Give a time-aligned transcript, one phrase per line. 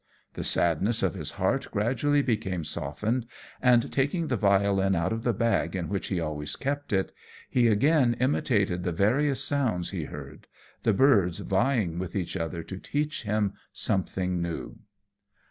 [0.33, 3.27] The sadness of his heart gradually became softened,
[3.61, 7.11] and, taking the violin out of the bag in which he always kept it,
[7.51, 10.47] he again imitated the various sounds he heard,
[10.81, 14.79] the birds vieing with each other to teach him something new.